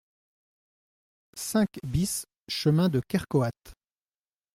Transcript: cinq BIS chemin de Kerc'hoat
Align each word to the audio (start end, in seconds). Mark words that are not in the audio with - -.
cinq 1.37 1.73
BIS 1.83 2.25
chemin 2.47 2.89
de 2.89 3.01
Kerc'hoat 3.01 3.51